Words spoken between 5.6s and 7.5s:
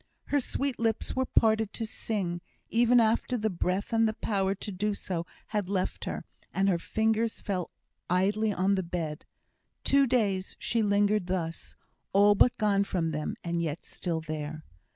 left her, and her fingers